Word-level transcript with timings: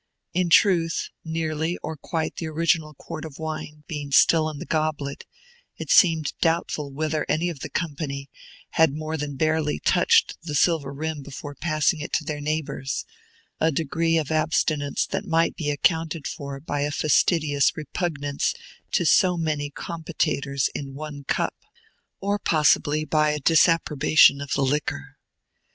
In 0.33 0.49
truth, 0.49 1.09
nearly 1.23 1.77
or 1.83 1.95
quite 1.95 2.37
the 2.37 2.47
original 2.47 2.95
quart 2.95 3.23
of 3.23 3.37
wine 3.37 3.83
being 3.85 4.11
still 4.11 4.49
in 4.49 4.57
the 4.57 4.65
goblet, 4.65 5.25
it 5.77 5.91
seemed 5.91 6.33
doubtful 6.41 6.89
whether 6.91 7.23
any 7.29 7.49
of 7.49 7.59
the 7.59 7.69
company 7.69 8.27
had 8.71 8.95
more 8.95 9.15
than 9.15 9.35
barely 9.35 9.77
touched 9.79 10.39
the 10.41 10.55
silver 10.55 10.91
rim 10.91 11.21
before 11.21 11.53
passing 11.53 11.99
it 11.99 12.11
to 12.13 12.23
their 12.23 12.41
neighbors, 12.41 13.05
a 13.59 13.71
degree 13.71 14.17
of 14.17 14.31
abstinence 14.31 15.05
that 15.05 15.23
might 15.23 15.55
be 15.55 15.69
accounted 15.69 16.25
for 16.25 16.59
by 16.59 16.81
a 16.81 16.89
fastidious 16.89 17.77
repugnance 17.77 18.55
to 18.93 19.05
so 19.05 19.37
many 19.37 19.69
compotators 19.69 20.67
in 20.73 20.95
one 20.95 21.25
cup, 21.25 21.53
or 22.19 22.39
possibly 22.39 23.05
by 23.05 23.29
a 23.29 23.39
disapprobation 23.39 24.41
of 24.41 24.53
the 24.53 24.63
liquor. 24.65 25.17